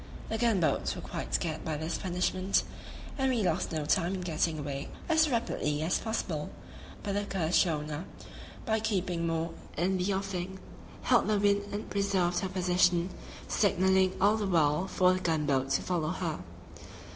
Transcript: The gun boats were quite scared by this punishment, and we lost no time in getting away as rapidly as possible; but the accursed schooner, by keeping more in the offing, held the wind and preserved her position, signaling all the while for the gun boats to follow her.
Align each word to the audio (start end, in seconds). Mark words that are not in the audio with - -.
The 0.29 0.39
gun 0.39 0.59
boats 0.59 0.95
were 0.95 1.01
quite 1.03 1.31
scared 1.35 1.63
by 1.63 1.77
this 1.77 1.99
punishment, 1.99 2.63
and 3.19 3.29
we 3.31 3.43
lost 3.43 3.71
no 3.71 3.85
time 3.85 4.15
in 4.15 4.21
getting 4.21 4.57
away 4.57 4.89
as 5.07 5.29
rapidly 5.29 5.83
as 5.83 5.99
possible; 5.99 6.49
but 7.03 7.13
the 7.13 7.21
accursed 7.21 7.61
schooner, 7.61 8.05
by 8.65 8.79
keeping 8.79 9.27
more 9.27 9.51
in 9.77 9.99
the 9.99 10.11
offing, 10.11 10.57
held 11.03 11.27
the 11.27 11.37
wind 11.37 11.71
and 11.71 11.91
preserved 11.91 12.39
her 12.39 12.49
position, 12.49 13.11
signaling 13.47 14.15
all 14.19 14.37
the 14.37 14.47
while 14.47 14.87
for 14.87 15.13
the 15.13 15.19
gun 15.19 15.45
boats 15.45 15.75
to 15.75 15.83
follow 15.83 16.09
her. 16.09 16.39